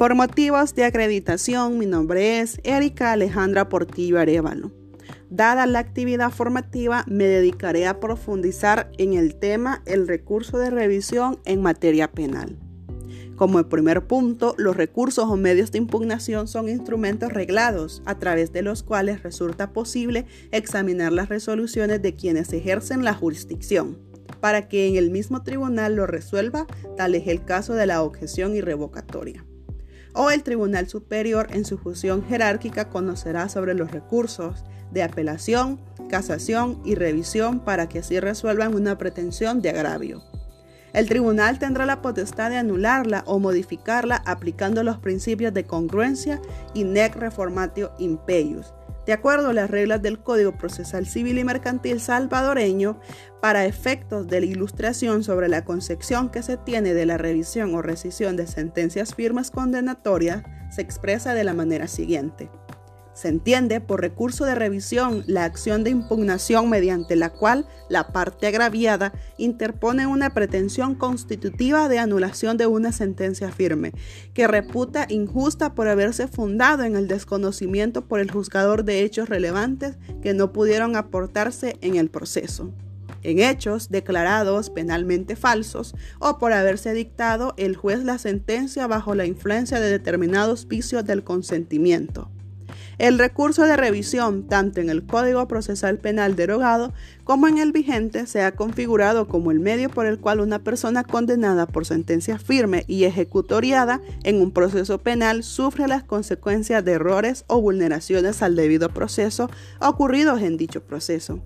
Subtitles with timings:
[0.00, 4.72] Por motivos de acreditación, mi nombre es Erika Alejandra Portillo Arevalo.
[5.28, 11.38] Dada la actividad formativa, me dedicaré a profundizar en el tema el recurso de revisión
[11.44, 12.56] en materia penal.
[13.36, 18.54] Como el primer punto, los recursos o medios de impugnación son instrumentos reglados a través
[18.54, 23.98] de los cuales resulta posible examinar las resoluciones de quienes ejercen la jurisdicción,
[24.40, 28.56] para que en el mismo tribunal lo resuelva, tal es el caso de la objeción
[28.56, 29.44] irrevocatoria.
[30.14, 36.80] O el Tribunal Superior en su función jerárquica conocerá sobre los recursos de apelación, casación
[36.84, 40.22] y revisión para que así resuelvan una pretensión de agravio.
[40.92, 46.40] El tribunal tendrá la potestad de anularla o modificarla aplicando los principios de congruencia
[46.74, 48.74] y nec reformatio impeius,
[49.10, 53.00] de acuerdo a las reglas del Código Procesal Civil y Mercantil salvadoreño,
[53.42, 57.82] para efectos de la ilustración sobre la concepción que se tiene de la revisión o
[57.82, 62.50] rescisión de sentencias firmes condenatorias, se expresa de la manera siguiente.
[63.12, 68.46] Se entiende por recurso de revisión la acción de impugnación mediante la cual la parte
[68.46, 73.92] agraviada interpone una pretensión constitutiva de anulación de una sentencia firme,
[74.32, 79.96] que reputa injusta por haberse fundado en el desconocimiento por el juzgador de hechos relevantes
[80.22, 82.72] que no pudieron aportarse en el proceso
[83.22, 89.26] en hechos declarados penalmente falsos o por haberse dictado el juez la sentencia bajo la
[89.26, 92.30] influencia de determinados vicios del consentimiento.
[93.00, 96.92] El recurso de revisión, tanto en el Código Procesal Penal derogado
[97.24, 101.02] como en el vigente, se ha configurado como el medio por el cual una persona
[101.02, 107.46] condenada por sentencia firme y ejecutoriada en un proceso penal sufre las consecuencias de errores
[107.46, 109.48] o vulneraciones al debido proceso
[109.80, 111.40] ocurridos en dicho proceso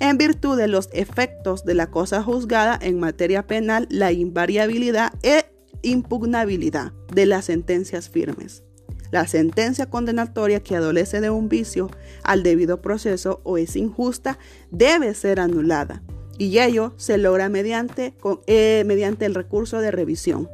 [0.00, 5.46] en virtud de los efectos de la cosa juzgada en materia penal, la invariabilidad e
[5.80, 8.64] impugnabilidad de las sentencias firmes.
[9.10, 11.90] La sentencia condenatoria que adolece de un vicio
[12.22, 14.38] al debido proceso o es injusta
[14.70, 16.02] debe ser anulada
[16.40, 18.14] y ello se logra mediante,
[18.46, 20.48] eh, mediante el recurso de revisión.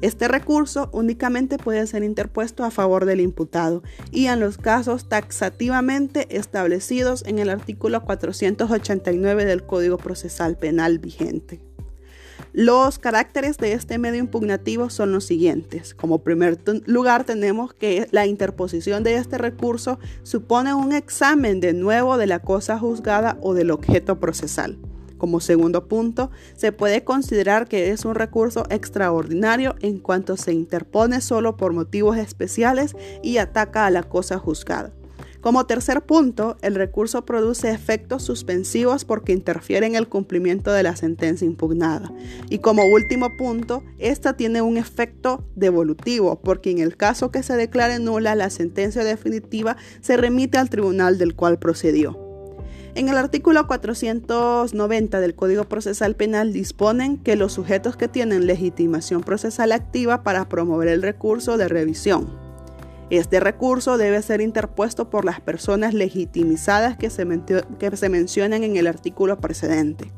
[0.00, 6.36] Este recurso únicamente puede ser interpuesto a favor del imputado y en los casos taxativamente
[6.36, 11.60] establecidos en el artículo 489 del Código Procesal Penal vigente.
[12.52, 15.94] Los caracteres de este medio impugnativo son los siguientes.
[15.94, 22.16] Como primer lugar tenemos que la interposición de este recurso supone un examen de nuevo
[22.16, 24.78] de la cosa juzgada o del objeto procesal.
[25.16, 31.20] Como segundo punto, se puede considerar que es un recurso extraordinario en cuanto se interpone
[31.20, 34.92] solo por motivos especiales y ataca a la cosa juzgada.
[35.40, 40.96] Como tercer punto, el recurso produce efectos suspensivos porque interfiere en el cumplimiento de la
[40.96, 42.12] sentencia impugnada.
[42.50, 47.56] Y como último punto, esta tiene un efecto devolutivo porque en el caso que se
[47.56, 52.18] declare nula la sentencia definitiva se remite al tribunal del cual procedió.
[52.94, 59.22] En el artículo 490 del Código Procesal Penal disponen que los sujetos que tienen legitimación
[59.22, 62.49] procesal activa para promover el recurso de revisión
[63.10, 67.24] este recurso debe ser interpuesto por las personas legitimizadas que se,
[68.08, 70.12] mencionan en el artículo precedente.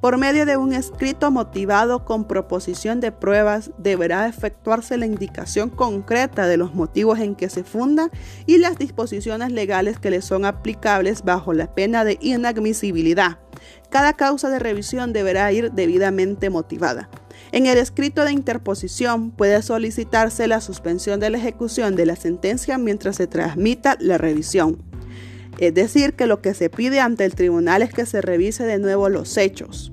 [0.00, 6.46] Por medio de un escrito motivado con proposición de pruebas, deberá efectuarse la indicación concreta
[6.46, 8.10] de los motivos en que se funda
[8.44, 13.38] y las disposiciones legales que le son aplicables bajo la pena de inadmisibilidad.
[13.88, 17.08] Cada causa de revisión deberá ir debidamente motivada.
[17.54, 22.78] En el escrito de interposición puede solicitarse la suspensión de la ejecución de la sentencia
[22.78, 24.82] mientras se transmita la revisión.
[25.58, 28.80] Es decir, que lo que se pide ante el tribunal es que se revise de
[28.80, 29.92] nuevo los hechos.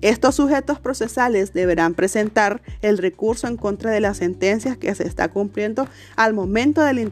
[0.00, 5.28] Estos sujetos procesales deberán presentar el recurso en contra de las sentencias que se está
[5.28, 5.86] cumpliendo
[6.16, 7.02] al momento de la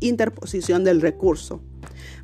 [0.00, 1.60] interposición del recurso.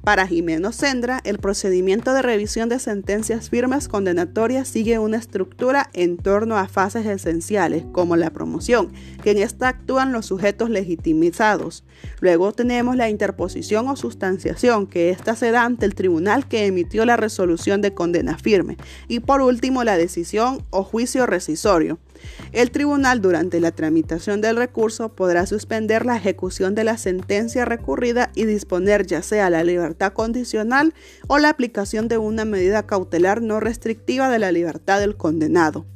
[0.02, 6.16] Para Jimeno Sendra, el procedimiento de revisión de sentencias firmes condenatorias sigue una estructura en
[6.16, 11.84] torno a fases esenciales, como la promoción, que en esta actúan los sujetos legitimizados.
[12.20, 17.04] Luego tenemos la interposición o sustanciación, que ésta se da ante el tribunal que emitió
[17.04, 18.76] la resolución de condena firme.
[19.08, 21.98] Y por último, la decisión o juicio rescisorio.
[22.52, 28.30] El tribunal durante la tramitación del recurso podrá suspender la ejecución de la sentencia recurrida
[28.34, 30.94] y disponer ya sea la libertad condicional
[31.26, 35.86] o la aplicación de una medida cautelar no restrictiva de la libertad del condenado.